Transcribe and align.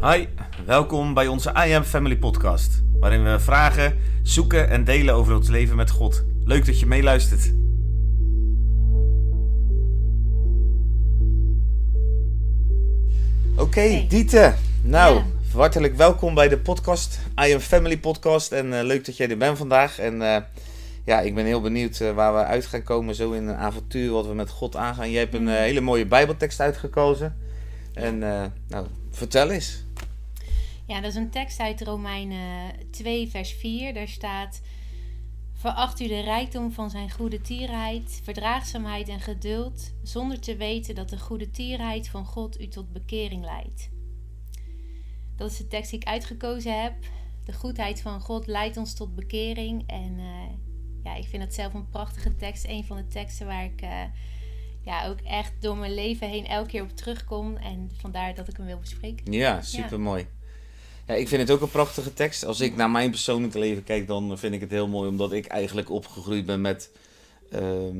Hi, 0.00 0.26
welkom 0.66 1.14
bij 1.14 1.26
onze 1.26 1.50
I 1.66 1.72
Am 1.72 1.82
Family 1.82 2.16
podcast, 2.16 2.82
waarin 3.00 3.24
we 3.24 3.40
vragen, 3.40 3.98
zoeken 4.22 4.68
en 4.68 4.84
delen 4.84 5.14
over 5.14 5.34
ons 5.36 5.48
leven 5.48 5.76
met 5.76 5.90
God. 5.90 6.24
Leuk 6.44 6.66
dat 6.66 6.80
je 6.80 6.86
meeluistert. 6.86 7.52
Oké, 13.56 13.80
Hey. 13.80 14.06
Diete. 14.08 14.54
Nou, 14.82 15.14
Ja. 15.16 15.24
hartelijk 15.58 15.96
welkom 15.96 16.34
bij 16.34 16.48
de 16.48 16.58
podcast, 16.58 17.18
I 17.46 17.54
Am 17.54 17.60
Family 17.60 17.98
podcast. 17.98 18.52
En 18.52 18.78
eh, 18.78 18.84
leuk 18.84 19.04
dat 19.06 19.16
jij 19.16 19.28
er 19.30 19.36
bent 19.36 19.58
vandaag. 19.58 19.98
En 19.98 20.22
eh, 20.22 20.42
ja, 21.04 21.20
ik 21.20 21.34
ben 21.34 21.44
heel 21.44 21.60
benieuwd 21.60 22.00
eh, 22.00 22.10
waar 22.12 22.34
we 22.34 22.44
uit 22.44 22.66
gaan 22.66 22.82
komen 22.82 23.14
zo 23.14 23.32
in 23.32 23.46
een 23.48 23.56
avontuur 23.56 24.10
wat 24.10 24.26
we 24.26 24.34
met 24.34 24.50
God 24.50 24.76
aangaan. 24.76 25.10
Jij 25.10 25.20
hebt 25.20 25.34
een 25.34 25.48
eh, 25.48 25.54
hele 25.56 25.80
mooie 25.80 26.06
bijbeltekst 26.06 26.60
uitgekozen. 26.60 27.36
En 27.94 28.22
eh, 28.22 28.42
nou, 28.68 28.86
vertel 29.10 29.50
eens. 29.50 29.83
Ja, 30.86 31.00
dat 31.00 31.10
is 31.10 31.16
een 31.16 31.30
tekst 31.30 31.60
uit 31.60 31.82
Romeinen 31.82 32.72
2, 32.90 33.28
vers 33.28 33.52
4. 33.52 33.94
Daar 33.94 34.08
staat: 34.08 34.60
Veracht 35.52 36.00
u 36.00 36.06
de 36.06 36.20
rijkdom 36.20 36.72
van 36.72 36.90
zijn 36.90 37.10
goede 37.10 37.40
tierheid, 37.40 38.20
verdraagzaamheid 38.22 39.08
en 39.08 39.20
geduld, 39.20 39.92
zonder 40.02 40.40
te 40.40 40.56
weten 40.56 40.94
dat 40.94 41.08
de 41.08 41.18
goede 41.18 41.50
tierheid 41.50 42.08
van 42.08 42.24
God 42.24 42.60
u 42.60 42.68
tot 42.68 42.92
bekering 42.92 43.44
leidt. 43.44 43.90
Dat 45.36 45.50
is 45.50 45.56
de 45.56 45.66
tekst 45.66 45.90
die 45.90 46.00
ik 46.00 46.06
uitgekozen 46.06 46.82
heb. 46.82 46.94
De 47.44 47.52
goedheid 47.52 48.00
van 48.00 48.20
God 48.20 48.46
leidt 48.46 48.76
ons 48.76 48.94
tot 48.94 49.14
bekering. 49.14 49.82
En 49.86 50.18
eh, 50.18 50.54
ja, 51.04 51.14
ik 51.14 51.28
vind 51.28 51.42
het 51.42 51.54
zelf 51.54 51.74
een 51.74 51.88
prachtige 51.88 52.36
tekst. 52.36 52.64
Een 52.68 52.84
van 52.84 52.96
de 52.96 53.06
teksten 53.06 53.46
waar 53.46 53.64
ik 53.64 53.80
eh, 53.80 54.02
ja, 54.82 55.06
ook 55.06 55.20
echt 55.20 55.52
door 55.60 55.76
mijn 55.76 55.94
leven 55.94 56.28
heen 56.28 56.46
elke 56.46 56.68
keer 56.68 56.82
op 56.82 56.96
terugkom. 56.96 57.56
En 57.56 57.90
vandaar 57.96 58.34
dat 58.34 58.48
ik 58.48 58.56
hem 58.56 58.66
wil 58.66 58.78
bespreken. 58.78 59.32
Ja, 59.32 59.62
super 59.62 60.00
mooi. 60.00 60.22
Ja, 60.22 60.33
ik 61.06 61.28
vind 61.28 61.40
het 61.40 61.50
ook 61.50 61.60
een 61.60 61.70
prachtige 61.70 62.14
tekst. 62.14 62.44
Als 62.44 62.60
ik 62.60 62.76
naar 62.76 62.90
mijn 62.90 63.10
persoonlijke 63.10 63.58
leven 63.58 63.84
kijk, 63.84 64.06
dan 64.06 64.38
vind 64.38 64.54
ik 64.54 64.60
het 64.60 64.70
heel 64.70 64.88
mooi, 64.88 65.08
omdat 65.08 65.32
ik 65.32 65.46
eigenlijk 65.46 65.90
opgegroeid 65.90 66.46
ben 66.46 66.60
met 66.60 66.90
ehm, 67.50 67.96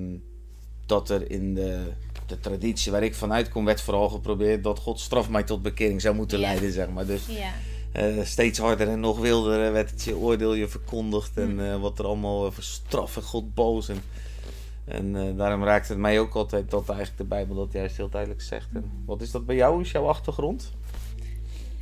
dat 0.87 1.11
er 1.11 1.31
in 1.31 1.55
de, 1.55 1.81
de 2.27 2.41
traditie 2.41 2.93
waar 2.93 3.03
ik 3.03 3.15
vanuit 3.15 3.49
kom, 3.49 3.65
werd 3.65 3.81
vooral 3.81 4.09
geprobeerd 4.09 4.65
dat 4.65 4.79
God 4.79 5.01
straf 5.01 5.29
mij 5.29 5.43
tot 5.43 5.63
bekering 5.63 6.01
zou 6.01 6.15
moeten 6.15 6.39
Ja. 6.41 6.47
leiden, 6.47 6.73
zeg 6.73 6.89
maar. 6.89 7.07
Dus 7.07 7.27
Ja. 7.27 7.53
eh, 7.93 8.25
steeds 8.25 8.59
harder 8.59 8.89
en 8.89 9.01
nog 9.01 9.19
wilder 9.19 9.73
werd 9.73 9.91
het 9.91 10.03
je 10.05 10.17
oordeel 10.17 10.55
je 10.55 10.69
verkondigd 10.69 11.37
en 11.37 11.51
Hm. 11.51 11.61
eh, 11.61 11.81
wat 11.81 11.99
er 11.99 12.05
allemaal 12.05 12.53
voor 12.53 12.63
straffen 12.63 13.23
God 13.23 13.55
boos. 13.55 13.89
En, 13.89 14.03
en 14.85 15.17
eh, 15.17 15.37
daarom 15.37 15.65
raakt 15.65 15.89
het 15.89 15.99
mij 15.99 16.21
ook 16.21 16.35
altijd 16.35 16.71
dat 16.71 16.89
eigenlijk 16.89 17.19
de 17.19 17.25
Bijbel 17.25 17.57
dat 17.57 17.73
juist 17.73 17.97
heel 17.97 18.09
duidelijk 18.09 18.43
zegt. 18.43 18.69
En 18.75 18.91
wat 19.07 19.21
is 19.21 19.31
dat 19.31 19.47
bij 19.47 19.57
jou? 19.57 19.81
Is 19.81 19.91
jouw 19.91 20.07
achtergrond? 20.07 20.73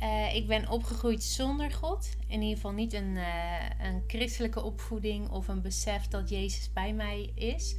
Eh, 0.03 0.35
ik 0.35 0.47
ben 0.47 0.69
opgegroeid 0.69 1.23
zonder 1.23 1.71
God. 1.71 2.09
In 2.27 2.41
ieder 2.41 2.55
geval 2.55 2.71
niet 2.71 2.93
een, 2.93 3.17
eh, 3.17 3.87
een 3.87 4.03
christelijke 4.07 4.63
opvoeding 4.63 5.29
of 5.29 5.47
een 5.47 5.61
besef 5.61 6.07
dat 6.07 6.29
Jezus 6.29 6.73
bij 6.73 6.93
mij 6.93 7.31
is. 7.35 7.75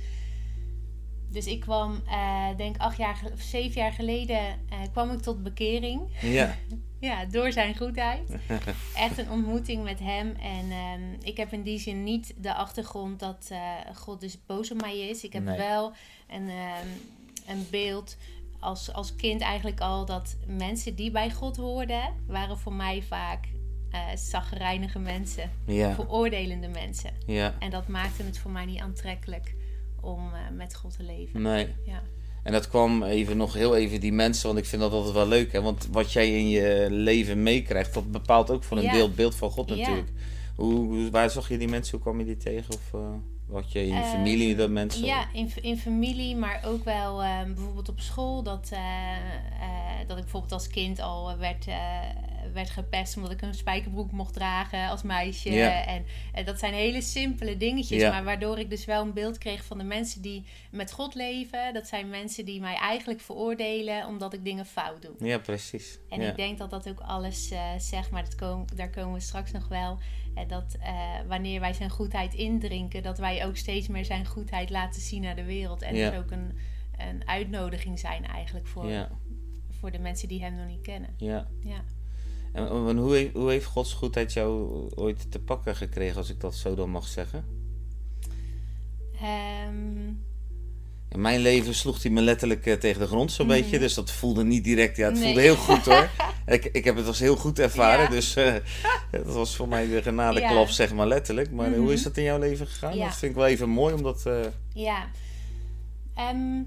Dus 1.30 1.46
ik 1.46 1.60
kwam, 1.60 2.02
eh 2.06 2.56
denk 2.56 2.76
acht 2.76 2.96
jaar, 2.96 3.20
of 3.32 3.40
zeven 3.40 3.80
jaar 3.80 3.92
geleden, 3.92 4.60
kwam 4.92 5.10
ik 5.10 5.20
tot 5.20 5.42
bekering. 5.42 6.02
Ja. 6.20 6.54
Ja, 7.00 7.24
door 7.24 7.52
zijn 7.52 7.76
goedheid. 7.76 8.30
Echt 8.94 9.18
een 9.18 9.30
ontmoeting 9.30 9.82
met 9.84 9.98
hem. 9.98 10.34
En 10.36 10.70
ehm, 10.70 11.02
ik 11.22 11.36
heb 11.36 11.52
in 11.52 11.62
die 11.62 11.78
zin 11.78 12.04
niet 12.04 12.34
de 12.36 12.54
achtergrond 12.54 13.20
dat 13.20 13.50
God 13.94 14.20
dus 14.20 14.44
boos 14.46 14.70
op 14.70 14.80
mij 14.80 14.98
is. 15.08 15.24
Ik 15.24 15.32
heb 15.32 15.42
Nee. 15.42 15.56
wel 15.56 15.92
een, 16.28 16.48
ehm, 16.48 16.86
een 17.46 17.66
beeld 17.70 18.16
als, 18.64 18.92
als 18.92 19.14
kind 19.16 19.40
eigenlijk 19.40 19.80
al 19.80 20.04
dat 20.04 20.36
mensen 20.46 20.94
die 20.94 21.10
bij 21.10 21.30
God 21.30 21.56
hoorden, 21.56 22.02
waren 22.26 22.58
voor 22.58 22.72
mij 22.72 23.02
vaak 23.02 23.48
eh 23.90 24.00
zagrijnige 24.16 24.98
mensen, 24.98 25.50
Ja. 25.66 25.94
veroordelende 25.94 26.68
mensen. 26.68 27.10
Ja. 27.26 27.54
En 27.58 27.70
dat 27.70 27.88
maakte 27.88 28.22
het 28.22 28.38
voor 28.38 28.50
mij 28.50 28.64
niet 28.64 28.80
aantrekkelijk 28.80 29.54
om 30.00 30.18
eh, 30.32 30.56
met 30.56 30.74
God 30.74 30.96
te 30.96 31.02
leven. 31.02 31.42
Nee. 31.42 31.68
Ja. 31.84 32.02
En 32.42 32.52
dat 32.52 32.68
kwam 32.68 33.02
even 33.02 33.36
nog 33.36 33.54
heel 33.54 33.76
even 33.76 34.00
die 34.00 34.12
mensen, 34.12 34.46
want 34.46 34.58
ik 34.58 34.64
vind 34.64 34.82
dat 34.82 34.92
altijd 34.92 35.14
wel 35.14 35.28
leuk. 35.28 35.52
Hè? 35.52 35.62
Want 35.62 35.88
wat 35.90 36.12
jij 36.12 36.30
in 36.38 36.48
je 36.48 36.86
leven 36.90 37.42
meekrijgt, 37.42 37.94
dat 37.94 38.10
bepaalt 38.10 38.50
ook 38.50 38.64
voor 38.64 38.76
een 38.76 38.82
Ja. 38.82 38.92
deel 38.92 39.06
het 39.06 39.14
beeld 39.14 39.34
van 39.34 39.50
God 39.50 39.68
natuurlijk. 39.68 40.08
Hoe, 40.56 40.74
hoe- 40.74 41.10
waar 41.10 41.30
zag 41.30 41.48
je 41.48 41.58
die 41.58 41.68
mensen? 41.68 41.90
Hoe 41.92 42.00
kwam 42.00 42.18
je 42.18 42.24
die 42.24 42.36
tegen? 42.36 42.74
Of 42.74 42.92
uh, 42.94 43.00
wat 43.46 43.72
je 43.72 43.80
in 43.80 43.86
je 43.86 44.00
Eh, 44.00 44.10
familie 44.10 44.56
dat 44.56 44.70
mensen? 44.70 45.04
Ja, 45.04 45.26
in, 45.32 45.50
in 45.60 45.78
familie, 45.78 46.36
maar 46.36 46.60
ook 46.64 46.84
wel 46.84 47.22
eh, 47.22 47.42
bijvoorbeeld 47.44 47.88
op 47.88 48.00
school. 48.00 48.42
Dat, 48.42 48.68
eh, 48.72 48.80
eh, 48.80 49.98
dat 50.06 50.16
ik 50.16 50.22
bijvoorbeeld 50.22 50.52
als 50.52 50.68
kind 50.68 51.00
al 51.00 51.38
werd, 51.38 51.66
eh, 51.66 51.74
werd 52.52 52.70
gepest 52.70 53.16
omdat 53.16 53.30
ik 53.32 53.42
een 53.42 53.54
spijkerbroek 53.54 54.12
mocht 54.12 54.34
dragen 54.34 54.88
als 54.88 55.02
meisje. 55.02 55.50
En 55.60 56.04
eh, 56.32 56.46
dat 56.46 56.58
zijn 56.58 56.74
hele 56.74 57.00
simpele 57.02 57.56
dingetjes, 57.56 58.02
maar 58.10 58.24
waardoor 58.24 58.58
ik 58.58 58.70
dus 58.70 58.84
wel 58.84 59.02
een 59.02 59.12
beeld 59.12 59.38
kreeg 59.38 59.64
van 59.64 59.78
de 59.78 59.84
mensen 59.84 60.22
die 60.22 60.44
met 60.70 60.92
God 60.92 61.14
leven. 61.14 61.74
Dat 61.74 61.86
zijn 61.86 62.08
mensen 62.08 62.44
die 62.44 62.60
mij 62.60 62.74
eigenlijk 62.74 63.20
veroordelen 63.20 64.06
omdat 64.06 64.32
ik 64.32 64.44
dingen 64.44 64.66
fout 64.66 65.02
doe. 65.02 65.14
Ja, 65.18 65.38
precies. 65.38 65.98
En 66.08 66.20
ik 66.20 66.36
denk 66.36 66.58
dat 66.58 66.70
dat 66.70 66.88
ook 66.88 67.00
alles 67.00 67.50
eh, 67.50 67.60
zegt, 67.78 68.10
maar 68.10 68.24
dat 68.24 68.34
kom, 68.34 68.64
daar 68.74 68.90
komen 68.90 69.14
we 69.14 69.20
straks 69.20 69.50
nog 69.50 69.68
wel. 69.68 69.98
En 70.34 70.48
dat 70.48 70.76
eh, 70.80 70.92
wanneer 71.28 71.60
wij 71.60 71.72
zijn 71.72 71.90
goedheid 71.90 72.34
indrinken, 72.34 73.02
dat 73.02 73.18
wij 73.18 73.46
ook 73.46 73.56
steeds 73.56 73.88
meer 73.88 74.04
zijn 74.04 74.26
goedheid 74.26 74.70
laten 74.70 75.00
zien 75.00 75.22
naar 75.22 75.36
de 75.36 75.44
wereld. 75.44 75.82
En 75.82 75.96
Ja. 75.96 76.10
dus 76.10 76.18
ook 76.18 76.30
een, 76.30 76.58
een 76.98 77.28
uitnodiging 77.28 77.98
zijn 77.98 78.24
eigenlijk 78.26 78.66
voor, 78.66 79.08
voor 79.80 79.90
de 79.90 79.98
mensen 79.98 80.28
die 80.28 80.42
hem 80.42 80.54
nog 80.54 80.66
niet 80.66 80.82
kennen. 80.82 81.14
ja. 81.16 81.46
Ja. 81.60 81.84
En, 82.54 82.66
en 82.88 82.96
hoe, 82.96 83.14
heeft, 83.14 83.34
hoe 83.34 83.50
heeft 83.50 83.64
Gods 83.66 83.92
goedheid 83.92 84.32
jou 84.32 84.70
ooit 84.94 85.30
te 85.30 85.38
pakken 85.38 85.76
gekregen, 85.76 86.16
als 86.16 86.30
ik 86.30 86.40
dat 86.40 86.54
zo 86.54 86.74
dan 86.74 86.90
mag 86.90 87.06
zeggen? 87.06 87.44
Ehm, 89.20 90.12
In 91.08 91.20
mijn 91.20 91.40
leven 91.40 91.74
sloeg 91.74 92.02
hij 92.02 92.10
me 92.12 92.20
letterlijk 92.20 92.66
eh, 92.66 92.74
tegen 92.74 93.00
de 93.00 93.06
grond 93.06 93.32
zo'n 93.32 93.46
Mhm. 93.46 93.54
beetje. 93.60 93.78
Dus 93.78 93.94
dat 93.94 94.10
voelde 94.10 94.44
niet 94.44 94.64
direct. 94.64 94.96
Ja, 94.96 95.04
het 95.04 95.14
Nee. 95.14 95.22
voelde 95.24 95.40
heel 95.40 95.56
goed 95.56 95.84
hoor. 95.84 96.08
ik, 96.46 96.64
ik 96.64 96.84
heb 96.84 96.96
het 96.96 97.06
als 97.06 97.18
heel 97.18 97.36
goed 97.36 97.58
ervaren. 97.58 98.04
Ja. 98.04 98.10
Dus 98.10 98.34
eh, 98.36 98.54
dat 99.10 99.24
was 99.34 99.56
voor 99.56 99.68
mij 99.68 99.86
de 99.88 100.02
genadeklap, 100.02 100.66
Ja. 100.66 100.72
zeg 100.72 100.92
maar 100.92 101.06
letterlijk. 101.06 101.50
Maar 101.50 101.66
eh, 101.66 101.72
Mhm. 101.72 101.80
hoe 101.80 101.92
is 101.92 102.02
dat 102.02 102.16
in 102.16 102.22
jouw 102.22 102.38
leven 102.38 102.66
gegaan? 102.66 102.96
Ja. 102.96 103.04
Dat 103.06 103.16
vind 103.16 103.30
ik 103.32 103.36
wel 103.38 103.46
even 103.46 103.68
mooi, 103.68 103.94
omdat... 103.94 104.26
eh, 104.26 104.34
ja. 104.72 105.06
Ehm, 106.14 106.62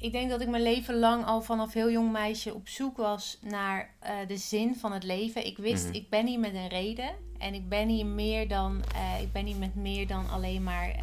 ik 0.00 0.12
denk 0.12 0.30
dat 0.30 0.40
ik 0.40 0.48
mijn 0.48 0.62
leven 0.62 0.98
lang 0.98 1.24
al 1.24 1.42
vanaf 1.42 1.72
heel 1.72 1.90
jong 1.90 2.12
meisje 2.12 2.54
op 2.54 2.68
zoek 2.68 2.96
was 2.96 3.38
naar 3.42 3.94
eh, 3.98 4.14
de 4.28 4.36
zin 4.36 4.74
van 4.76 4.92
het 4.92 5.02
leven. 5.04 5.46
Ik 5.46 5.56
wist, 5.58 5.84
Mhm. 5.86 5.94
ik 5.94 6.08
ben 6.10 6.26
hier 6.26 6.38
met 6.38 6.54
een 6.54 6.68
reden. 6.68 7.10
En 7.38 7.54
ik 7.54 7.68
ben 7.68 7.88
hier 7.88 8.06
meer 8.06 8.48
dan, 8.48 8.82
eh, 8.94 9.22
ik 9.22 9.32
ben 9.32 9.46
hier 9.46 9.56
met 9.56 9.74
meer 9.74 10.06
dan 10.06 10.30
alleen 10.30 10.62
maar 10.62 10.88
eh, 10.90 11.02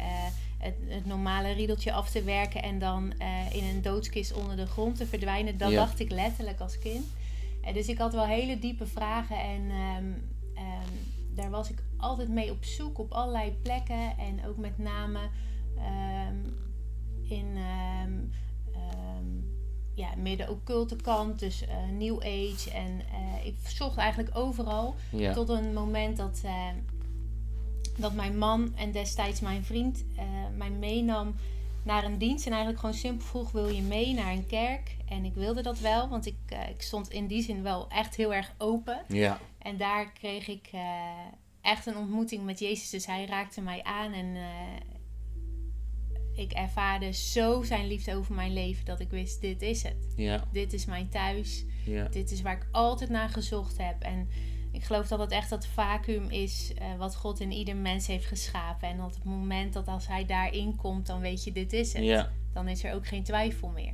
het, 0.58 0.74
het 0.86 1.06
normale 1.06 1.52
riedeltje 1.52 1.92
af 1.92 2.10
te 2.10 2.22
werken 2.22 2.62
en 2.62 2.78
dan 2.78 3.12
in 3.52 3.64
een 3.64 3.82
doodskist 3.82 4.32
onder 4.32 4.56
de 4.56 4.66
grond 4.66 4.96
te 4.96 5.06
verdwijnen. 5.06 5.58
Dat 5.58 5.70
Ja. 5.70 5.76
dacht 5.76 6.00
ik 6.00 6.10
letterlijk 6.10 6.60
als 6.60 6.78
kind. 6.78 7.06
Dus 7.72 7.88
ik 7.88 7.98
had 7.98 8.12
wel 8.12 8.24
hele 8.26 8.58
diepe 8.58 8.86
vragen 8.86 9.40
en 9.40 9.70
ehm, 9.70 10.12
ehm, 10.54 10.92
daar 11.34 11.50
was 11.50 11.70
ik 11.70 11.78
altijd 11.96 12.28
mee 12.28 12.50
op 12.50 12.64
zoek 12.64 12.98
op 12.98 13.12
allerlei 13.12 13.50
plekken. 13.62 14.18
En 14.18 14.46
ook 14.46 14.56
met 14.56 14.78
name 14.78 15.18
ehm, 15.76 16.36
in 17.28 17.56
ehm, 18.92 18.98
ehm, 19.18 19.26
ja, 19.94 20.08
meer 20.16 20.36
de 20.36 20.50
occulte 20.50 20.96
kant, 20.96 21.38
dus 21.38 21.66
eh, 21.66 21.76
New 21.98 22.16
Age. 22.18 22.70
En 22.72 23.00
eh, 23.12 23.46
ik 23.46 23.54
zocht 23.66 23.96
eigenlijk 23.96 24.36
overal. 24.36 24.94
ja. 25.10 25.32
Tot 25.32 25.48
een 25.48 25.72
moment 25.72 26.16
dat, 26.16 26.40
eh, 26.44 26.66
dat 27.96 28.12
mijn 28.12 28.38
man 28.38 28.72
en 28.76 28.92
destijds 28.92 29.40
mijn 29.40 29.64
vriend 29.64 30.04
eh, 30.16 30.24
mij 30.56 30.70
meenam 30.70 31.34
naar 31.82 32.04
een 32.04 32.18
dienst. 32.18 32.44
En 32.46 32.50
eigenlijk 32.52 32.80
gewoon 32.80 32.94
simpel 32.94 33.26
vroeg, 33.26 33.50
wil 33.50 33.68
je 33.68 33.82
mee 33.82 34.14
naar 34.14 34.32
een 34.32 34.46
kerk? 34.46 34.96
En 35.08 35.24
ik 35.24 35.34
wilde 35.34 35.62
dat 35.62 35.78
wel, 35.78 36.08
want 36.08 36.26
ik, 36.26 36.36
ik 36.68 36.82
stond 36.82 37.10
in 37.10 37.26
die 37.26 37.42
zin 37.42 37.62
wel 37.62 37.88
echt 37.88 38.16
heel 38.16 38.34
erg 38.34 38.52
open. 38.58 39.00
ja. 39.08 39.38
En 39.58 39.76
daar 39.76 40.12
kreeg 40.12 40.48
ik 40.48 40.70
echt 41.60 41.86
een 41.86 41.96
ontmoeting 41.96 42.44
met 42.44 42.58
Jezus. 42.58 42.90
Dus 42.90 43.06
hij 43.06 43.26
raakte 43.26 43.60
mij 43.60 43.82
aan 43.82 44.12
en 44.12 44.36
ik 46.38 46.52
ervaarde 46.52 47.12
zo 47.12 47.62
zijn 47.62 47.86
liefde 47.86 48.14
over 48.16 48.34
mijn 48.34 48.52
leven 48.52 48.84
dat 48.84 49.00
ik 49.00 49.10
wist, 49.10 49.40
dit 49.40 49.62
is 49.62 49.82
het. 49.82 50.12
Ja, 50.16 50.44
Dit 50.52 50.72
is 50.72 50.84
mijn 50.84 51.08
thuis. 51.08 51.64
ja, 51.84 52.08
Dit 52.08 52.30
is 52.30 52.42
waar 52.42 52.56
ik 52.56 52.66
altijd 52.70 53.10
naar 53.10 53.28
gezocht 53.28 53.78
heb. 53.78 54.02
En 54.02 54.28
ik 54.72 54.84
geloof 54.84 55.08
dat 55.08 55.18
het 55.18 55.30
echt 55.30 55.50
dat 55.50 55.66
vacuüm 55.66 56.30
is 56.30 56.72
eh, 56.78 56.96
wat 56.98 57.16
God 57.16 57.40
in 57.40 57.52
ieder 57.52 57.76
mens 57.76 58.06
heeft 58.06 58.26
geschapen. 58.26 58.88
En 58.88 58.96
dat 58.96 59.14
het 59.14 59.24
moment 59.24 59.72
dat 59.72 59.88
als 59.88 60.06
hij 60.06 60.24
daarin 60.26 60.76
komt, 60.76 61.06
dan 61.06 61.20
weet 61.20 61.44
je, 61.44 61.52
dit 61.52 61.72
is 61.72 61.92
het. 61.92 62.04
ja. 62.04 62.30
Dan 62.52 62.68
is 62.68 62.84
er 62.84 62.94
ook 62.94 63.06
geen 63.06 63.22
twijfel 63.22 63.68
meer. 63.68 63.92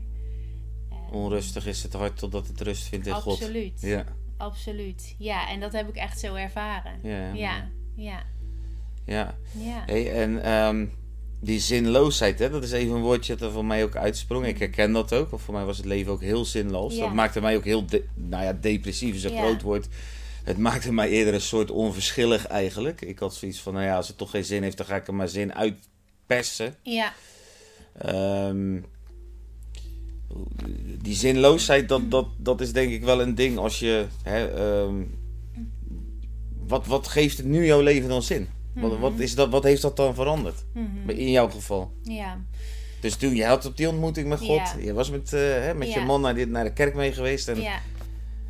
Eh, 0.91 1.13
Onrustig 1.13 1.67
is 1.67 1.83
het 1.83 1.93
hart 1.93 2.17
totdat 2.19 2.47
het 2.47 2.61
rust 2.61 2.89
vindt 2.89 3.07
in 3.07 3.13
God. 3.15 3.33
Absoluut. 3.41 3.81
Ja, 3.81 4.05
Absoluut. 4.37 5.15
Ja, 5.19 5.49
en 5.49 5.61
dat 5.61 5.73
heb 5.73 5.89
ik 5.89 5.97
echt 5.97 6.19
zo 6.19 6.35
ervaren. 6.35 6.99
ja, 7.03 7.33
Ja, 7.33 7.71
ja, 9.05 9.35
ja. 9.53 9.83
Hey, 9.87 10.13
en 10.23 10.43
ehm, 10.43 10.87
die 11.45 11.61
zinloosheid, 11.61 12.39
hè, 12.39 12.51
dat 12.51 12.63
is 12.63 12.73
even 12.73 12.95
een 12.95 13.03
woordje 13.03 13.35
dat 13.37 13.49
er 13.49 13.55
voor 13.55 13.65
mij 13.65 13.85
ook 13.85 13.97
uitsprong. 13.97 14.47
Ik 14.47 14.59
herken 14.59 14.93
dat 14.93 15.13
ook, 15.13 15.31
want 15.31 15.43
voor 15.43 15.55
mij 15.55 15.65
was 15.65 15.77
het 15.77 15.87
leven 15.87 16.13
ook 16.13 16.21
heel 16.23 16.45
zinloos. 16.45 16.95
Ja. 16.95 17.01
Dat 17.01 17.15
maakte 17.15 17.41
mij 17.41 17.57
ook 17.57 17.65
heel, 17.65 17.87
de- 17.87 18.05
nou 18.15 18.45
ja, 18.45 18.53
depressief 18.61 19.15
is 19.15 19.25
een 19.25 19.33
Ja. 19.33 19.41
groot 19.43 19.63
woord. 19.63 19.87
Het 20.45 20.59
maakte 20.59 20.93
mij 20.93 21.09
eerder 21.09 21.35
een 21.35 21.41
soort 21.41 21.71
onverschillig 21.71 22.47
eigenlijk. 22.47 23.01
Ik 23.01 23.19
had 23.19 23.35
zoiets 23.35 23.61
van, 23.61 23.73
nou 23.73 23.85
ja, 23.85 23.97
als 23.97 24.09
het 24.09 24.17
toch 24.19 24.31
geen 24.31 24.45
zin 24.45 24.63
heeft, 24.63 24.77
dan 24.77 24.87
ga 24.87 24.97
ik 24.97 25.07
er 25.07 25.15
maar 25.15 25.29
zin 25.29 25.55
uitpersen. 25.55 26.75
Ja, 26.83 27.13
Ehm, 27.99 28.81
die 31.03 31.15
zinloosheid, 31.15 31.89
dat, 31.89 32.11
dat, 32.11 32.27
dat 32.37 32.61
is 32.61 32.73
denk 32.73 32.93
ik 32.93 33.05
wel 33.05 33.21
een 33.23 33.35
ding 33.35 33.59
als 33.59 33.79
je. 33.79 34.07
Hè, 34.23 34.47
ehm, 34.47 34.95
wat, 36.67 36.87
wat 36.87 37.09
geeft 37.09 37.37
het 37.37 37.47
nu 37.47 37.67
jouw 37.67 37.81
leven 37.81 38.09
dan 38.09 38.23
zin? 38.23 38.49
Wat, 38.75 38.99
wat, 38.99 39.19
is 39.19 39.35
dat, 39.35 39.49
wat 39.51 39.63
heeft 39.63 39.83
dat 39.83 39.97
dan 39.97 40.15
veranderd? 40.15 40.65
mhm, 40.73 41.11
In 41.11 41.31
jouw 41.31 41.49
geval. 41.51 41.93
ja, 42.03 42.39
Dus 43.01 43.17
toen, 43.17 43.35
je 43.35 43.45
had 43.45 43.65
op 43.67 43.77
die 43.77 43.89
ontmoeting 43.89 44.29
met 44.29 44.39
God, 44.39 44.57
Ja. 44.57 44.75
je 44.81 44.93
was 44.93 45.11
met, 45.11 45.33
eh, 45.33 45.41
hè, 45.41 45.75
met 45.75 45.93
je 45.93 46.01
man 46.01 46.21
naar, 46.21 46.35
dit, 46.35 46.49
naar 46.49 46.65
de 46.65 46.73
kerk 46.73 46.95
mee 46.95 47.13
geweest. 47.13 47.49
En 47.49 47.61
ja, 47.61 47.81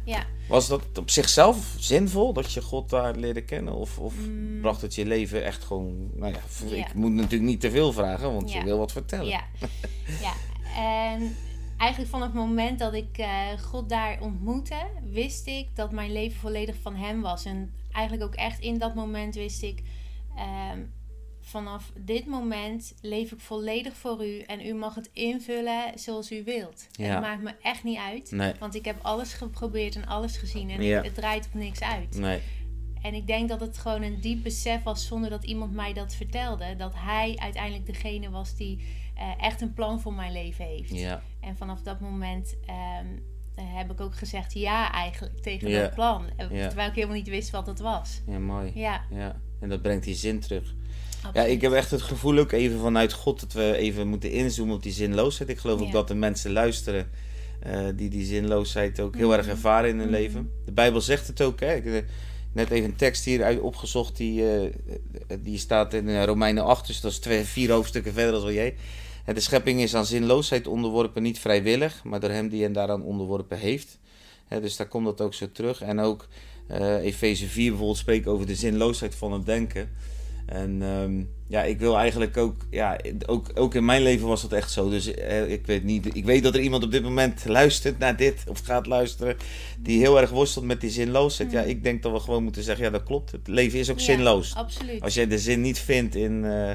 ja. 0.04 0.24
Was 0.48 0.68
dat 0.68 0.98
op 0.98 1.10
zichzelf 1.10 1.74
zinvol 1.78 2.32
dat 2.32 2.52
je 2.52 2.62
God 2.62 2.90
daar 2.90 3.16
leerde 3.16 3.40
kennen? 3.42 3.74
Of, 3.74 3.98
of 3.98 4.14
Mm. 4.26 4.60
bracht 4.60 4.80
het 4.80 4.94
je 4.94 5.06
leven 5.06 5.44
echt 5.44 5.64
gewoon. 5.64 6.10
Nou 6.14 6.32
ja, 6.32 6.76
ik 6.76 6.94
moet 6.94 7.12
natuurlijk 7.12 7.42
niet 7.50 7.60
te 7.60 7.70
veel 7.70 7.92
vragen, 7.92 8.32
want 8.32 8.52
je 8.52 8.64
wil 8.64 8.78
wat 8.78 8.92
vertellen. 8.92 9.26
Ja, 9.26 9.42
ja. 10.20 10.32
En 10.76 11.36
eigenlijk 11.78 12.10
vanaf 12.10 12.26
het 12.26 12.36
moment 12.36 12.78
dat 12.78 12.94
ik 12.94 13.18
eh, 13.18 13.28
God 13.62 13.88
daar 13.88 14.18
ontmoette, 14.20 14.76
wist 15.10 15.46
ik 15.46 15.66
dat 15.74 15.92
mijn 15.92 16.12
leven 16.12 16.38
volledig 16.40 16.74
van 16.82 16.94
Hem 16.94 17.20
was. 17.22 17.44
En 17.44 17.72
eigenlijk 17.92 18.24
ook 18.28 18.34
echt 18.34 18.60
in 18.60 18.78
dat 18.78 18.94
moment 18.94 19.34
wist 19.34 19.62
ik, 19.62 19.82
ehm, 20.36 20.78
vanaf 21.40 21.92
dit 22.00 22.26
moment 22.26 22.94
leef 23.00 23.32
ik 23.32 23.40
volledig 23.40 23.96
voor 23.96 24.26
U 24.26 24.40
en 24.40 24.66
U 24.66 24.74
mag 24.74 24.94
het 24.94 25.10
invullen 25.12 25.98
zoals 25.98 26.32
U 26.32 26.44
wilt. 26.44 26.86
Ja. 26.92 27.04
Het 27.12 27.20
maakt 27.20 27.42
me 27.42 27.54
echt 27.62 27.84
niet 27.84 27.98
uit, 27.98 28.30
Nee, 28.30 28.52
want 28.58 28.74
ik 28.74 28.84
heb 28.84 28.96
alles 29.02 29.32
geprobeerd 29.32 29.94
en 29.96 30.06
alles 30.06 30.36
gezien 30.36 30.70
en 30.70 30.82
Ja. 30.82 31.02
het 31.02 31.14
draait 31.14 31.46
op 31.46 31.54
niks 31.54 31.80
uit. 31.80 32.16
nee. 32.16 32.40
En 33.02 33.14
ik 33.14 33.26
denk 33.26 33.48
dat 33.48 33.60
het 33.60 33.78
gewoon 33.78 34.02
een 34.02 34.20
diep 34.20 34.42
besef 34.42 34.82
was 34.82 35.06
zonder 35.06 35.30
dat 35.30 35.44
iemand 35.44 35.72
mij 35.72 35.92
dat 35.92 36.14
vertelde. 36.14 36.76
Dat 36.76 36.92
hij 36.96 37.36
uiteindelijk 37.36 37.86
degene 37.86 38.30
was 38.30 38.56
die 38.56 38.84
eh, 39.14 39.30
echt 39.44 39.60
een 39.60 39.72
plan 39.72 40.00
voor 40.00 40.12
mijn 40.14 40.32
leven 40.32 40.64
heeft. 40.64 40.90
Ja, 40.94 41.22
En 41.40 41.56
vanaf 41.56 41.82
dat 41.82 42.00
moment 42.00 42.56
ehm, 42.66 43.06
eh, 43.54 43.64
heb 43.76 43.90
ik 43.90 44.00
ook 44.00 44.14
gezegd 44.16 44.52
ja 44.52 44.92
eigenlijk 44.92 45.38
tegen 45.42 45.70
dat 45.72 45.94
plan. 45.94 46.24
Eh. 46.36 46.46
Terwijl 46.46 46.88
ik 46.88 46.94
helemaal 46.94 47.16
niet 47.16 47.28
wist 47.28 47.50
wat 47.50 47.66
het 47.66 47.78
was. 47.80 48.22
ja, 48.26 48.38
mooi. 48.38 48.72
Ja, 48.74 49.04
Ja, 49.10 49.40
en 49.64 49.70
dat 49.70 49.82
brengt 49.82 50.04
die 50.04 50.14
zin 50.14 50.40
terug. 50.40 50.74
Ja, 51.32 51.42
ik 51.42 51.60
heb 51.60 51.72
echt 51.72 51.90
het 51.90 52.02
gevoel 52.02 52.38
ook 52.38 52.52
even 52.52 52.78
vanuit 52.80 53.12
God 53.12 53.40
dat 53.40 53.52
we 53.52 53.76
even 53.76 54.08
moeten 54.08 54.30
inzoomen 54.30 54.74
op 54.74 54.82
die 54.82 54.92
zinloosheid. 54.92 55.48
Ik 55.48 55.58
geloof 55.58 55.80
ook 55.80 55.92
dat 55.92 56.08
de 56.08 56.14
mensen 56.14 56.52
luisteren 56.52 57.10
eh, 57.60 57.86
die 57.96 58.08
die 58.10 58.24
zinloosheid 58.24 59.00
ook 59.00 59.16
heel 59.16 59.32
erg 59.32 59.42
Mhm. 59.46 59.50
ervaren 59.54 59.90
in 59.90 59.98
hun 59.98 60.08
Mhm. 60.10 60.14
leven. 60.16 60.50
De 60.64 60.72
Bijbel 60.72 61.00
zegt 61.00 61.26
het 61.26 61.40
ook. 61.40 61.60
Hè? 61.60 61.74
Ik 61.74 61.84
heb 61.84 62.04
net 62.52 62.70
even 62.70 62.84
een 62.90 62.96
tekst 62.96 63.24
hier 63.24 63.44
uit 63.44 63.60
opgezocht. 63.60 64.16
Die, 64.16 64.48
eh, 64.58 64.70
die 65.40 65.58
staat 65.58 65.94
in 65.94 66.08
eh, 66.08 66.24
Romeinen 66.24 66.64
8, 66.64 66.86
dus 66.86 67.00
dat 67.00 67.10
is 67.10 67.18
twee, 67.18 67.44
vier 67.44 67.70
hoofdstukken 67.70 68.12
verder 68.12 68.40
wat 68.40 68.52
jij. 68.52 68.74
Eh, 69.24 69.34
De 69.34 69.40
schepping 69.40 69.80
is 69.80 69.94
aan 69.94 70.06
zinloosheid 70.06 70.66
onderworpen, 70.66 71.22
niet 71.22 71.38
vrijwillig, 71.38 72.04
maar 72.04 72.20
door 72.20 72.30
hem 72.30 72.48
die 72.48 72.62
hen 72.62 72.72
daaraan 72.72 73.02
onderworpen 73.02 73.58
heeft. 73.58 73.98
Dus 74.60 74.76
daar 74.76 74.86
komt 74.88 75.04
dat 75.04 75.20
ook 75.20 75.34
zo 75.34 75.46
terug. 75.52 75.80
En 75.82 76.00
ook 76.00 76.28
eh 76.66 76.94
Efeze 77.04 77.46
4 77.46 77.68
bijvoorbeeld 77.68 77.98
spreekt 77.98 78.26
over 78.26 78.46
de 78.46 78.54
zinloosheid 78.54 79.14
van 79.14 79.32
het 79.32 79.46
denken. 79.46 79.88
En 80.46 80.82
ehm, 80.82 81.22
ja, 81.46 81.62
ik 81.62 81.78
wil 81.78 81.96
eigenlijk 81.98 82.36
ook, 82.36 82.56
ja, 82.70 82.98
ook, 83.26 83.50
ook 83.54 83.74
in 83.74 83.84
mijn 83.84 84.02
leven 84.02 84.26
was 84.26 84.42
dat 84.42 84.52
echt 84.52 84.70
zo. 84.70 84.90
Dus 84.90 85.14
eh, 85.14 85.50
ik, 85.50 85.66
weet 85.66 85.84
niet, 85.84 86.16
ik 86.16 86.24
weet 86.24 86.42
dat 86.42 86.54
er 86.54 86.60
iemand 86.60 86.84
op 86.84 86.90
dit 86.90 87.02
moment 87.02 87.44
luistert 87.44 87.98
naar 87.98 88.16
dit, 88.16 88.44
of 88.48 88.60
gaat 88.60 88.86
luisteren, 88.86 89.36
die 89.78 89.98
heel 89.98 90.20
erg 90.20 90.30
worstelt 90.30 90.64
met 90.64 90.80
die 90.80 90.90
zinloosheid. 90.90 91.50
Ja, 91.52 91.60
Mhm. 91.60 91.68
ik 91.68 91.82
denk 91.82 92.02
dat 92.02 92.12
we 92.12 92.20
gewoon 92.20 92.42
moeten 92.42 92.62
zeggen, 92.62 92.84
ja, 92.84 92.90
dat 92.90 93.02
klopt. 93.02 93.32
Het 93.32 93.48
leven 93.48 93.78
is 93.78 93.90
ook 93.90 93.98
Ja, 93.98 94.04
zinloos. 94.04 94.54
Absoluut. 94.54 95.00
Als 95.00 95.14
jij 95.14 95.26
de 95.26 95.38
zin 95.38 95.60
niet 95.60 95.78
vindt 95.78 96.14
in, 96.14 96.44
eh, 96.44 96.70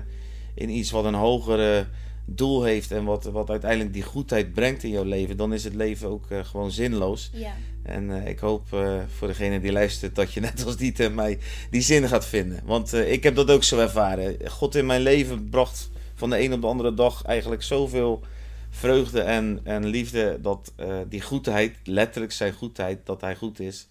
in 0.54 0.70
iets 0.70 0.92
wat 0.92 1.06
een 1.06 1.14
hogere 1.14 1.88
doel 2.36 2.64
heeft 2.64 2.92
en 2.92 3.04
wat, 3.04 3.24
wat 3.24 3.50
uiteindelijk 3.50 3.94
die 3.94 4.04
goedheid 4.04 4.54
brengt 4.54 4.84
in 4.84 4.90
jouw 4.90 5.04
leven, 5.04 5.38
dan 5.38 5.54
is 5.54 5.64
het 5.64 5.74
leven 5.74 6.10
ook 6.10 6.32
eh, 6.32 6.46
gewoon 6.46 6.72
zinloos. 6.72 7.30
Ja, 7.34 7.54
En 7.84 8.22
eh, 8.22 8.30
ik 8.30 8.40
hoop 8.40 8.74
eh, 8.74 9.00
voor 9.18 9.28
degene 9.28 9.60
die 9.60 9.72
luistert 9.72 10.16
dat 10.16 10.34
je 10.34 10.40
net 10.50 10.66
als 10.66 10.78
Dieter 10.78 11.06
en 11.06 11.16
mij 11.16 11.40
die 11.70 11.82
zin 11.82 12.08
gaat 12.08 12.26
vinden. 12.26 12.62
Want 12.66 12.94
ik 12.94 13.24
heb 13.24 13.36
dat 13.36 13.52
ook 13.52 13.64
zo 13.64 13.80
ervaren. 13.80 14.50
God 14.50 14.76
in 14.76 14.86
mijn 14.86 15.02
leven 15.02 15.50
bracht 15.50 15.90
van 16.16 16.30
de 16.30 16.40
een 16.40 16.54
op 16.54 16.62
de 16.62 16.68
andere 16.68 16.94
dag 16.94 17.24
eigenlijk 17.24 17.64
zoveel 17.64 18.22
vreugde 18.70 19.22
en, 19.22 19.60
en 19.64 19.86
liefde. 19.86 20.38
Dat 20.42 20.74
die 21.10 21.22
goedheid, 21.22 21.76
letterlijk 21.84 22.32
zijn 22.32 22.54
goedheid, 22.54 23.06
dat 23.06 23.22
hij 23.22 23.36
goed 23.36 23.60
is, 23.60 23.88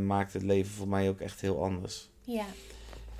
maakt 0.00 0.32
het 0.32 0.42
leven 0.42 0.72
voor 0.72 0.88
mij 0.88 1.08
ook 1.08 1.20
echt 1.20 1.40
heel 1.40 1.62
anders. 1.64 2.08
ja. 2.24 2.46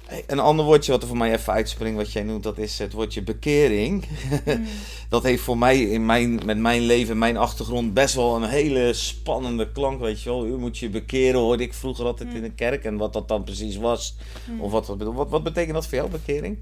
Hey, 0.08 0.24
Een 0.26 0.38
ander 0.38 0.64
woordje 0.64 0.92
wat 0.92 1.02
er 1.02 1.08
voor 1.08 1.16
mij 1.16 1.32
even 1.32 1.52
uitspringt, 1.52 1.96
wat 1.96 2.12
jij 2.12 2.22
noemt, 2.22 2.42
dat 2.42 2.58
is 2.58 2.78
het 2.78 2.92
woordje 2.92 3.22
bekering. 3.22 4.04
Mm. 4.46 4.64
dat 5.08 5.22
heeft 5.22 5.42
voor 5.42 5.58
mij 5.58 5.80
in 5.82 6.06
mijn, 6.06 6.40
met 6.44 6.58
mijn 6.58 6.80
leven, 6.82 7.18
mijn 7.18 7.36
achtergrond, 7.36 7.94
best 7.94 8.14
wel 8.14 8.36
een 8.36 8.48
hele 8.48 8.92
spannende 8.92 9.72
klank. 9.72 10.00
Weet 10.00 10.22
je 10.22 10.28
wel, 10.30 10.46
u 10.46 10.56
moet 10.56 10.78
je 10.78 10.88
bekeren, 10.88 11.40
hoorde 11.40 11.62
ik 11.62 11.74
vroeger 11.74 12.04
altijd 12.04 12.28
Mm. 12.28 12.36
in 12.36 12.42
de 12.42 12.50
kerk. 12.52 12.84
En 12.84 12.96
wat 12.96 13.12
dat 13.12 13.28
dan 13.28 13.44
precies 13.44 13.76
was, 13.76 14.16
Mm. 14.50 14.60
of 14.60 14.70
wat, 14.72 14.86
wat, 14.86 15.28
wat 15.28 15.42
betekent 15.42 15.74
dat 15.74 15.86
voor 15.86 15.98
jou, 15.98 16.10
bekering? 16.10 16.58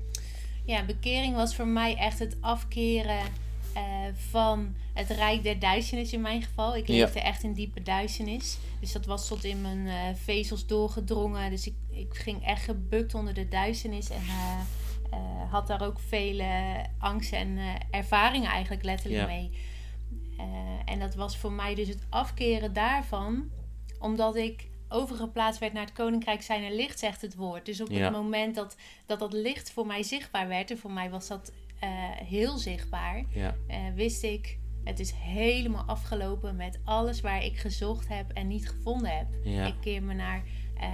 Ja, 0.64 0.84
bekering 0.84 1.34
was 1.34 1.54
voor 1.56 1.66
mij 1.66 1.94
echt 1.96 2.18
het 2.18 2.36
afkeren 2.40 3.18
eh, 3.72 3.82
van 4.30 4.74
het 4.94 5.10
rijk 5.10 5.42
der 5.42 5.58
duisternis 5.58 6.12
in 6.12 6.20
mijn 6.20 6.42
geval. 6.42 6.76
Ik 6.76 6.86
Ja. 6.88 6.94
leefde 6.94 7.20
echt 7.20 7.42
in 7.42 7.52
diepe 7.52 7.82
duisternis. 7.82 8.58
Dus 8.80 8.92
dat 8.92 9.06
was 9.06 9.28
tot 9.28 9.44
in 9.44 9.60
mijn 9.60 9.86
eh, 9.86 9.94
vezels 10.24 10.66
doorgedrongen. 10.66 11.50
Dus 11.50 11.66
ik, 11.66 11.74
ik 11.96 12.14
ging 12.14 12.44
echt 12.46 12.62
gebukt 12.64 13.14
onder 13.14 13.34
de 13.34 13.48
duisternis. 13.48 14.10
En 14.10 14.22
eh, 14.22 14.60
eh, 15.10 15.50
had 15.52 15.66
daar 15.66 15.82
ook 15.82 15.98
vele 16.00 16.46
angsten 16.98 17.38
en 17.38 17.58
eh, 17.58 17.74
ervaringen 17.90 18.50
eigenlijk 18.50 18.84
letterlijk 18.84 19.20
Ja. 19.20 19.26
mee. 19.26 19.50
En 20.84 20.98
dat 20.98 21.14
was 21.14 21.36
voor 21.36 21.52
mij 21.52 21.74
dus 21.74 21.88
het 21.88 22.06
afkeren 22.08 22.72
daarvan. 22.72 23.50
Omdat 23.98 24.36
ik 24.36 24.68
overgeplaatst 24.88 25.60
werd 25.60 25.72
naar 25.72 25.84
het 25.84 25.92
koninkrijk 25.92 26.42
zijn 26.42 26.62
er 26.64 26.74
licht, 26.74 26.98
zegt 26.98 27.20
het 27.22 27.34
woord. 27.34 27.66
Dus 27.66 27.80
op 27.80 27.90
Ja. 27.90 27.98
het 28.04 28.12
moment 28.12 28.54
dat, 28.54 28.76
dat 29.06 29.18
dat 29.18 29.32
licht 29.32 29.70
voor 29.70 29.86
mij 29.86 30.02
zichtbaar 30.02 30.48
werd, 30.48 30.70
en 30.70 30.78
voor 30.78 30.90
mij 30.90 31.10
was 31.10 31.26
dat 31.28 31.52
heel 32.24 32.56
zichtbaar, 32.58 33.24
Ja, 33.28 33.54
wist 33.94 34.22
ik, 34.22 34.58
het 34.84 35.00
is 35.00 35.12
helemaal 35.16 35.84
afgelopen 35.86 36.56
met 36.56 36.78
alles 36.84 37.20
waar 37.20 37.44
ik 37.44 37.56
gezocht 37.58 38.08
heb 38.08 38.30
en 38.32 38.46
niet 38.48 38.68
gevonden 38.68 39.16
heb. 39.16 39.26
ja, 39.44 39.66
Ik 39.66 39.74
keer 39.80 40.02
me 40.02 40.14
naar, 40.14 40.42
eh, 40.80 40.88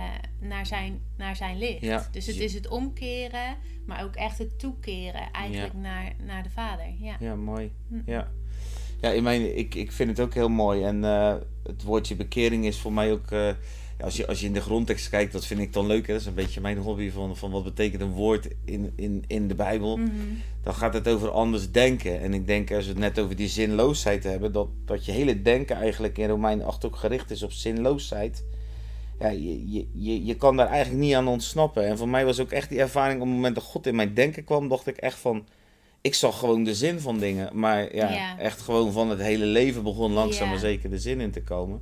naar, 0.48 0.66
zijn, 0.66 1.00
naar 1.16 1.36
zijn 1.36 1.58
licht. 1.58 1.80
Ja. 1.80 2.08
Dus 2.10 2.26
het 2.26 2.36
is 2.38 2.54
het 2.54 2.68
omkeren, 2.68 3.56
maar 3.86 4.04
ook 4.04 4.14
echt 4.14 4.38
het 4.38 4.58
toekeren 4.58 5.30
eigenlijk 5.32 5.72
Ja. 5.72 5.78
naar, 5.78 6.12
naar 6.26 6.42
de 6.42 6.50
Vader. 6.50 6.86
Ja. 7.00 7.16
ja, 7.20 7.34
mooi. 7.34 7.72
Hm. 7.88 7.94
Ja, 8.06 8.28
ja 9.00 9.10
in 9.10 9.22
mijn, 9.22 9.58
ik, 9.58 9.74
ik 9.74 9.92
vind 9.92 10.08
het 10.10 10.20
ook 10.20 10.34
heel 10.34 10.48
mooi. 10.48 10.82
En 10.84 11.04
eh, 11.04 11.34
het 11.62 11.82
woordje 11.82 12.16
bekering 12.16 12.64
is 12.64 12.78
voor 12.78 12.92
mij 12.92 13.12
ook... 13.12 13.30
eh, 13.30 13.48
als, 14.00 14.16
je, 14.16 14.26
als 14.26 14.40
je 14.40 14.46
in 14.46 14.52
de 14.52 14.60
grondtekst 14.60 15.08
kijkt, 15.08 15.32
dat 15.32 15.46
vind 15.46 15.60
ik 15.60 15.72
dan 15.72 15.86
leuk. 15.86 16.06
Hè? 16.06 16.12
Dat 16.12 16.20
is 16.22 16.26
een 16.28 16.34
beetje 16.34 16.60
mijn 16.60 16.78
hobby 16.78 17.10
van, 17.10 17.36
van 17.36 17.50
wat 17.50 17.64
betekent 17.64 18.02
een 18.02 18.10
woord 18.12 18.48
in, 18.64 18.92
in, 18.96 19.24
in 19.26 19.48
de 19.48 19.54
Bijbel. 19.54 19.96
Mhm. 19.96 20.10
dan 20.62 20.74
gaat 20.74 20.94
het 20.94 21.08
over 21.08 21.30
anders 21.30 21.70
denken. 21.70 22.20
En 22.20 22.34
ik 22.34 22.46
denk, 22.46 22.72
als 22.72 22.84
we 22.84 22.90
het 22.90 22.98
net 22.98 23.18
over 23.18 23.36
die 23.36 23.48
zinloosheid 23.48 24.24
hebben, 24.24 24.52
dat, 24.52 24.68
dat 24.84 25.04
je 25.04 25.12
hele 25.12 25.42
denken 25.42 25.76
eigenlijk 25.76 26.18
in 26.18 26.28
Romein 26.28 26.62
8 26.62 26.84
ook 26.84 26.96
gericht 26.96 27.30
is 27.30 27.42
op 27.42 27.52
zinloosheid. 27.52 28.44
Ja, 29.22 29.28
je, 29.28 29.86
je, 29.94 30.24
je, 30.24 30.34
kan 30.36 30.56
daar 30.56 30.66
eigenlijk 30.68 31.02
niet 31.04 31.14
aan 31.14 31.28
ontsnappen. 31.28 31.86
En 31.86 31.98
voor 31.98 32.08
mij 32.08 32.24
was 32.24 32.40
ook 32.40 32.50
echt 32.50 32.68
die 32.68 32.78
ervaring, 32.80 33.20
op 33.20 33.26
het 33.26 33.34
moment 33.36 33.54
dat 33.54 33.64
God 33.64 33.86
in 33.86 33.94
mijn 33.94 34.14
denken 34.14 34.44
kwam, 34.44 34.68
dacht 34.68 34.86
ik 34.86 34.96
echt 34.96 35.18
van, 35.18 35.46
ik 36.00 36.14
zag 36.14 36.38
gewoon 36.38 36.64
de 36.64 36.74
zin 36.74 37.00
van 37.00 37.18
dingen. 37.18 37.50
Maar 37.58 37.94
ja, 37.94 38.10
Ja. 38.12 38.38
echt 38.38 38.60
gewoon 38.60 38.92
van 38.92 39.10
het 39.10 39.20
hele 39.20 39.44
leven 39.44 39.82
begon 39.82 40.12
langzaam 40.12 40.44
Ja. 40.44 40.50
maar 40.50 40.60
zeker 40.60 40.90
de 40.90 40.98
zin 40.98 41.20
in 41.20 41.30
te 41.30 41.42
komen. 41.42 41.80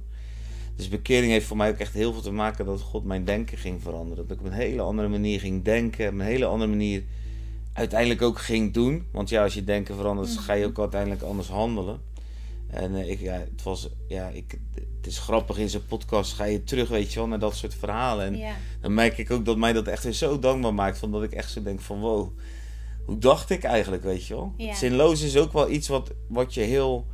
Dus 0.76 0.88
bekering 0.88 1.32
heeft 1.32 1.47
voor 1.47 1.56
mij 1.56 1.70
ook 1.70 1.78
echt 1.78 1.94
heel 1.94 2.12
veel 2.12 2.23
te 2.23 2.32
maken 2.32 2.64
dat 2.66 2.80
God 2.80 3.04
mijn 3.04 3.25
denken 3.25 3.59
ging 3.59 3.82
veranderen. 3.82 4.26
Dat 4.28 4.37
ik 4.37 4.42
op 4.44 4.50
een 4.52 4.59
hele 4.59 4.82
andere 4.82 5.09
manier 5.09 5.40
ging 5.40 5.64
denken, 5.64 6.06
op 6.06 6.12
een 6.12 6.20
hele 6.20 6.44
andere 6.47 6.70
manier 6.70 7.02
uiteindelijk 7.73 8.23
ook 8.23 8.38
ging 8.38 8.73
doen. 8.73 9.06
Want 9.12 9.28
ja, 9.28 9.42
als 9.42 9.54
je 9.54 9.64
denken 9.64 9.94
verandert, 9.97 10.28
Mhm. 10.35 10.38
ga 10.38 10.52
je 10.52 10.66
ook 10.66 10.78
uiteindelijk 10.78 11.23
anders 11.23 11.49
handelen. 11.49 12.00
En 12.70 12.94
eh, 12.94 13.10
ik, 13.10 13.20
ja, 13.20 13.32
het 13.32 13.62
was, 13.62 13.88
ja, 14.08 14.28
ik, 14.28 14.58
het 14.96 15.06
is 15.06 15.18
grappig 15.18 15.58
in 15.58 15.68
zo'n 15.68 15.86
podcast 15.88 16.32
ga 16.32 16.44
je 16.44 16.64
terug, 16.64 16.88
weet 16.88 17.12
je 17.12 17.18
wel, 17.18 17.28
naar 17.28 17.38
dat 17.38 17.56
soort 17.56 17.74
verhalen. 17.74 18.26
En 18.26 18.36
Ja. 18.36 18.54
dan 18.80 18.94
merk 18.94 19.18
ik 19.18 19.30
ook 19.30 19.44
dat 19.44 19.56
mij 19.56 19.72
dat 19.72 19.86
echt 19.86 20.02
weer 20.04 20.12
zo 20.12 20.38
dankbaar 20.38 20.74
maakt. 20.74 20.98
Van 20.98 21.12
dat 21.12 21.22
ik 21.22 21.32
echt 21.32 21.50
zo 21.50 21.62
denk 21.62 21.80
van 21.80 22.00
wow, 22.00 22.28
hoe 23.04 23.18
dacht 23.18 23.50
ik 23.50 23.62
eigenlijk, 23.64 24.02
weet 24.02 24.26
je 24.26 24.34
wel? 24.34 24.54
Ja. 24.56 24.74
Zinloos 24.74 25.22
is 25.22 25.36
ook 25.36 25.52
wel 25.52 25.70
iets 25.70 25.88
wat, 25.88 26.10
wat 26.28 26.54
je 26.54 26.60
heel 26.60 27.06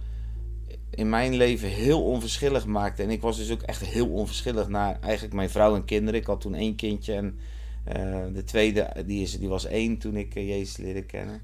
in 0.90 1.08
mijn 1.08 1.34
leven 1.34 1.68
heel 1.68 2.02
onverschillig 2.04 2.66
maakte. 2.66 3.02
En 3.02 3.10
ik 3.10 3.20
was 3.20 3.36
dus 3.36 3.50
ook 3.50 3.62
echt 3.62 3.84
heel 3.84 4.08
onverschillig 4.08 4.68
naar 4.68 5.00
eigenlijk 5.00 5.34
mijn 5.34 5.50
vrouw 5.50 5.74
en 5.74 5.84
kinderen. 5.84 6.20
Ik 6.20 6.26
had 6.26 6.40
toen 6.40 6.54
één 6.54 6.74
kindje 6.76 7.12
en 7.14 7.38
eh, 7.84 8.24
de 8.34 8.44
tweede 8.44 8.92
die, 9.06 9.22
is, 9.22 9.38
die 9.38 9.48
was 9.48 9.64
één 9.66 9.98
toen 9.98 10.16
ik 10.16 10.34
eh, 10.34 10.48
Jezus 10.48 10.76
leerde 10.76 11.02
kennen. 11.02 11.42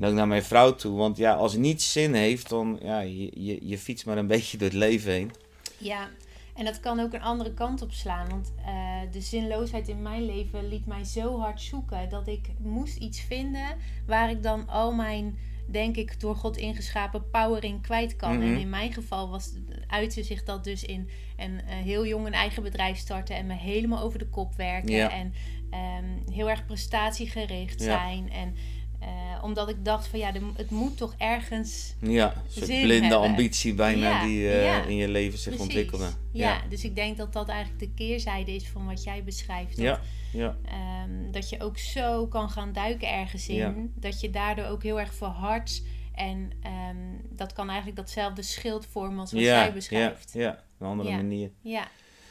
En 0.00 0.04
ook 0.04 0.14
naar 0.14 0.28
mijn 0.28 0.42
vrouw 0.42 0.74
toe. 0.74 0.96
Want 0.96 1.16
ja, 1.16 1.34
als 1.34 1.54
niets 1.56 1.92
zin 1.92 2.14
heeft, 2.14 2.48
dan 2.48 2.78
ja, 2.82 3.00
je, 3.00 3.30
je, 3.44 3.58
je 3.68 3.78
fietst 3.78 4.06
maar 4.06 4.18
een 4.18 4.26
beetje 4.36 4.56
door 4.58 4.68
het 4.68 4.76
leven 4.76 5.12
heen. 5.12 5.30
Ja, 5.78 6.08
en 6.54 6.64
dat 6.64 6.80
kan 6.80 7.00
ook 7.00 7.12
een 7.12 7.22
andere 7.22 7.54
kant 7.54 7.82
op 7.82 7.92
slaan. 7.92 8.28
Want 8.28 8.52
eh, 8.66 9.12
de 9.12 9.20
zinloosheid 9.20 9.88
in 9.88 10.02
mijn 10.02 10.24
leven 10.26 10.68
liet 10.68 10.86
mij 10.86 11.04
zo 11.04 11.38
hard 11.40 11.60
zoeken 11.60 12.08
dat 12.08 12.26
ik 12.28 12.48
moest 12.58 12.96
iets 12.96 13.20
vinden 13.20 13.76
waar 14.06 14.30
ik 14.30 14.42
dan 14.42 14.68
al 14.68 14.92
mijn, 14.92 15.38
denk 15.70 15.96
ik, 15.96 16.20
door 16.20 16.36
God 16.36 16.56
ingeschapen 16.56 17.30
power 17.30 17.64
in 17.64 17.80
kwijt 17.80 18.16
kan. 18.16 18.32
En 18.42 18.50
Mhm. 18.50 18.60
in 18.60 18.70
mijn 18.70 18.92
geval 18.92 19.28
was, 19.28 19.52
uitte 19.86 20.22
zich 20.22 20.42
dat 20.44 20.64
dus 20.64 20.84
in 20.84 21.08
een 21.36 21.60
eh, 21.60 21.76
heel 21.76 22.06
jong 22.06 22.26
een 22.26 22.32
eigen 22.32 22.62
bedrijf 22.62 22.96
starten 22.98 23.36
en 23.36 23.46
me 23.46 23.54
helemaal 23.54 24.00
over 24.02 24.18
de 24.18 24.28
kop 24.28 24.54
werken. 24.56 24.94
Ja. 24.94 25.10
En 25.10 25.32
ehm, 25.70 26.32
heel 26.32 26.50
erg 26.50 26.66
prestatiegericht 26.66 27.80
Ja. 27.80 27.84
zijn. 27.84 28.30
En 28.32 28.54
eh, 29.00 29.08
omdat 29.42 29.68
ik 29.68 29.84
dacht 29.84 30.06
van 30.06 30.18
ja, 30.18 30.32
de- 30.32 30.50
het 30.56 30.70
moet 30.70 30.96
toch 30.96 31.14
ergens 31.18 31.94
Ja, 32.00 32.34
een 32.34 32.50
soort 32.50 32.66
blinde 32.66 32.94
hebben. 32.94 33.18
ambitie 33.18 33.74
bijna 33.74 34.08
Ja, 34.08 34.24
die 34.24 34.48
eh, 34.50 34.64
ja. 34.64 34.82
in 34.82 34.96
je 34.96 35.08
leven 35.08 35.38
zich 35.38 35.44
Precies. 35.54 35.62
ontwikkelde. 35.66 36.08
Ja, 36.32 36.60
dus 36.68 36.84
ik 36.84 36.94
denk 36.94 37.16
dat 37.16 37.32
dat 37.32 37.48
eigenlijk 37.48 37.80
de 37.80 37.90
keerzijde 37.94 38.54
is 38.54 38.68
van 38.68 38.86
wat 38.86 39.02
jij 39.04 39.24
beschrijft. 39.24 39.76
Dat, 39.76 39.84
ja, 39.84 40.00
ja. 40.32 40.56
ehm, 40.64 41.30
dat 41.30 41.48
je 41.50 41.60
ook 41.62 41.78
zo 41.78 42.26
kan 42.26 42.50
gaan 42.50 42.72
duiken 42.72 43.12
ergens 43.12 43.48
in. 43.48 43.54
Ja. 43.56 43.74
Dat 43.94 44.20
je 44.20 44.30
daardoor 44.30 44.66
ook 44.66 44.82
heel 44.82 45.00
erg 45.00 45.14
verhardt. 45.14 45.82
En 46.14 46.50
ehm, 46.62 46.96
dat 47.30 47.52
kan 47.52 47.66
eigenlijk 47.68 47.96
datzelfde 47.96 48.42
schild 48.42 48.86
vormen 48.86 49.18
als 49.18 49.32
wat 49.32 49.40
ja, 49.40 49.46
jij 49.56 49.66
ja, 49.66 49.72
beschrijft. 49.72 50.30
Ja. 50.34 50.40
ja, 50.42 50.62
een 50.78 50.86
andere 50.86 51.08
Ja. 51.08 51.16
manier. 51.16 51.50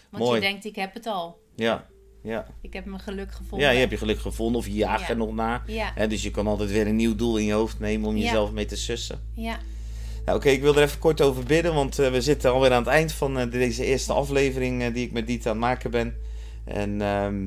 Want 0.10 0.24
Mooi. 0.24 0.36
je 0.42 0.48
denkt, 0.48 0.66
ik 0.66 0.76
heb 0.76 0.94
het 0.94 1.06
al. 1.06 1.40
Ja, 1.56 1.88
ja. 2.28 2.46
Ik 2.62 2.74
heb 2.74 2.86
mijn 2.86 3.00
geluk 3.02 3.32
gevonden. 3.32 3.68
ja, 3.68 3.74
je 3.74 3.80
hebt 3.80 3.92
je 3.92 3.98
geluk 3.98 4.20
gevonden 4.20 4.60
of 4.60 4.66
je 4.66 4.74
jaagt 4.74 5.02
Ja. 5.02 5.10
er 5.10 5.18
nog 5.18 5.34
na. 5.34 5.64
Ja, 5.68 5.92
Hè, 5.96 6.08
dus 6.08 6.24
je 6.24 6.32
kan 6.32 6.48
altijd 6.48 6.72
weer 6.72 6.88
een 6.88 6.96
nieuw 6.96 7.16
doel 7.16 7.38
in 7.38 7.46
je 7.46 7.54
hoofd 7.54 7.80
nemen 7.80 8.10
om 8.10 8.18
jezelf 8.18 8.52
mee 8.52 8.66
te 8.66 8.76
sussen. 8.76 9.20
ja, 9.34 9.60
Nou, 10.26 10.38
oké, 10.38 10.50
ik 10.50 10.62
wil 10.62 10.76
er 10.76 10.84
even 10.84 11.00
kort 11.00 11.22
over 11.22 11.44
bidden, 11.44 11.74
want 11.74 12.00
eh, 12.00 12.12
we 12.12 12.22
zitten 12.22 12.52
alweer 12.52 12.72
aan 12.72 12.84
het 12.84 12.92
eind 12.92 13.12
van 13.12 13.40
eh, 13.40 13.52
deze 13.52 13.86
eerste 13.86 14.14
aflevering 14.14 14.82
eh, 14.84 14.94
die 14.94 15.06
ik 15.06 15.12
met 15.12 15.28
Dieter 15.28 15.48
aan 15.52 15.58
het 15.58 15.66
maken 15.66 15.92
ben. 15.92 16.16
En 16.66 17.02
ehm, 17.02 17.38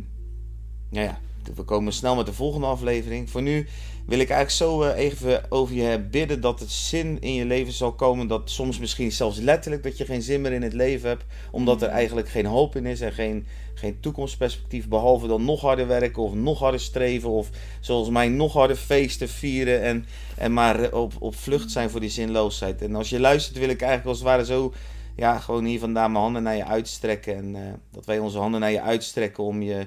nou 0.90 1.06
ja, 1.06 1.20
we 1.54 1.62
komen 1.62 1.92
snel 1.92 2.16
met 2.16 2.26
de 2.26 2.32
volgende 2.32 2.66
aflevering. 2.66 3.30
Voor 3.30 3.42
nu 3.42 3.66
wil 4.06 4.18
ik 4.18 4.30
eigenlijk 4.30 4.50
zo 4.50 4.82
eh, 4.82 5.04
even 5.04 5.42
over 5.48 5.74
je 5.74 6.00
bidden 6.10 6.40
dat 6.40 6.60
het 6.60 6.70
zin 6.70 7.20
in 7.20 7.34
je 7.34 7.44
leven 7.44 7.72
zal 7.72 7.92
komen. 7.92 8.26
Dat 8.26 8.50
soms 8.50 8.78
misschien 8.78 9.12
zelfs 9.12 9.38
letterlijk 9.38 9.82
dat 9.82 9.98
je 9.98 10.04
geen 10.04 10.22
zin 10.22 10.40
meer 10.40 10.52
in 10.52 10.62
het 10.62 10.72
leven 10.72 11.08
hebt, 11.08 11.24
omdat 11.50 11.82
er 11.82 11.88
Mhm. 11.88 11.96
eigenlijk 11.96 12.28
geen 12.28 12.46
hoop 12.46 12.76
in 12.76 12.86
is 12.86 13.00
en 13.00 13.12
geen, 13.12 13.46
geen 13.74 14.00
toekomstperspectief. 14.00 14.88
Behalve 14.88 15.26
dan 15.26 15.44
nog 15.44 15.60
harder 15.60 15.86
werken 15.86 16.22
of 16.22 16.34
nog 16.34 16.58
harder 16.58 16.80
streven 16.80 17.30
of 17.30 17.48
zoals 17.80 18.08
mij 18.08 18.28
nog 18.28 18.52
harder 18.52 18.76
feesten 18.76 19.28
vieren 19.28 19.82
en, 19.82 20.06
en 20.36 20.52
maar 20.52 20.92
op, 20.92 21.12
op 21.18 21.34
vlucht 21.36 21.70
zijn 21.70 21.90
voor 21.90 22.00
die 22.00 22.10
zinloosheid. 22.10 22.82
En 22.82 22.94
als 22.94 23.10
je 23.10 23.20
luistert 23.20 23.58
wil 23.58 23.68
ik 23.68 23.80
eigenlijk 23.80 24.08
als 24.08 24.18
het 24.18 24.26
ware 24.26 24.44
zo 24.44 24.72
ja, 25.16 25.38
gewoon 25.38 25.64
hier 25.64 25.78
vandaan 25.78 26.12
mijn 26.12 26.24
handen 26.24 26.42
naar 26.42 26.56
je 26.56 26.64
uitstrekken. 26.64 27.36
En 27.36 27.56
eh, 27.56 27.72
dat 27.90 28.04
wij 28.04 28.18
onze 28.18 28.38
handen 28.38 28.60
naar 28.60 28.70
je 28.70 28.80
uitstrekken 28.80 29.44
om 29.44 29.62
je 29.62 29.86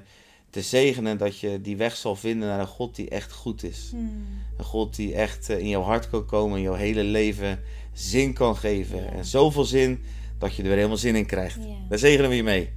te 0.53 0.61
zegenen 0.61 1.17
dat 1.17 1.39
je 1.39 1.61
die 1.61 1.77
weg 1.77 1.95
zal 1.95 2.15
vinden 2.15 2.47
naar 2.47 2.59
een 2.59 2.67
God 2.67 2.95
die 2.95 3.09
echt 3.09 3.31
goed 3.31 3.63
is. 3.63 3.87
Hmm. 3.91 4.25
Een 4.57 4.65
God 4.65 4.95
die 4.95 5.13
echt 5.13 5.49
eh, 5.49 5.59
in 5.59 5.67
jouw 5.67 5.81
hart 5.81 6.09
kan 6.09 6.25
komen 6.25 6.57
en 6.57 6.63
jouw 6.63 6.73
hele 6.73 7.03
leven 7.03 7.59
zin 7.93 8.33
kan 8.33 8.55
geven. 8.55 9.13
En 9.13 9.25
zoveel 9.25 9.63
zin 9.63 10.03
dat 10.39 10.55
je 10.55 10.61
er 10.61 10.67
weer 10.67 10.77
helemaal 10.77 10.97
zin 10.97 11.15
in 11.15 11.25
krijgt. 11.25 11.57
Daar 11.89 11.97
zegenen 11.97 12.29
we 12.29 12.35
je 12.35 12.43
mee. 12.43 12.73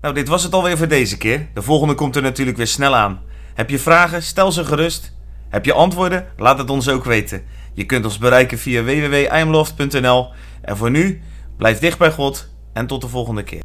Nou, 0.00 0.14
dit 0.14 0.28
was 0.28 0.42
het 0.42 0.52
alweer 0.52 0.76
voor 0.76 0.88
deze 0.88 1.16
keer. 1.16 1.48
De 1.54 1.62
volgende 1.62 1.94
komt 1.94 2.16
er 2.16 2.22
natuurlijk 2.22 2.56
weer 2.56 2.66
snel 2.66 2.94
aan. 2.94 3.22
Heb 3.54 3.70
je 3.70 3.78
vragen? 3.78 4.22
Stel 4.22 4.52
ze 4.52 4.64
gerust. 4.64 5.12
Heb 5.48 5.64
je 5.64 5.72
antwoorden? 5.72 6.26
Laat 6.36 6.58
het 6.58 6.70
ons 6.70 6.88
ook 6.88 7.04
weten. 7.04 7.42
Je 7.74 7.86
kunt 7.86 8.04
ons 8.04 8.18
bereiken 8.18 8.58
via 8.58 8.82
www.imloft.nl. 8.82 10.28
En 10.62 10.76
voor 10.76 10.90
nu, 10.90 11.22
blijf 11.56 11.78
dicht 11.78 11.98
bij 11.98 12.12
God 12.12 12.48
en 12.72 12.86
tot 12.86 13.00
de 13.00 13.08
volgende 13.08 13.42
keer. 13.42 13.60